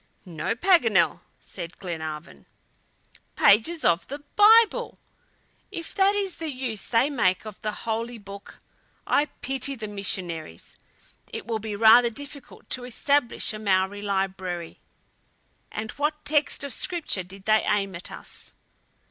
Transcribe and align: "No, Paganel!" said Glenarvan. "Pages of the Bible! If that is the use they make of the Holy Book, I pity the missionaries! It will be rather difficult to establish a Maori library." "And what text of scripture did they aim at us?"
"No, 0.25 0.55
Paganel!" 0.55 1.21
said 1.39 1.77
Glenarvan. 1.77 2.47
"Pages 3.35 3.85
of 3.85 4.07
the 4.07 4.17
Bible! 4.35 4.97
If 5.69 5.93
that 5.93 6.15
is 6.15 6.37
the 6.37 6.49
use 6.51 6.87
they 6.87 7.07
make 7.11 7.45
of 7.45 7.61
the 7.61 7.71
Holy 7.85 8.17
Book, 8.17 8.57
I 9.05 9.25
pity 9.43 9.75
the 9.75 9.87
missionaries! 9.87 10.75
It 11.31 11.45
will 11.45 11.59
be 11.59 11.75
rather 11.75 12.09
difficult 12.09 12.67
to 12.71 12.85
establish 12.85 13.53
a 13.53 13.59
Maori 13.59 14.01
library." 14.01 14.79
"And 15.71 15.91
what 15.91 16.25
text 16.25 16.63
of 16.63 16.73
scripture 16.73 17.21
did 17.21 17.45
they 17.45 17.63
aim 17.69 17.93
at 17.93 18.11
us?" 18.11 18.55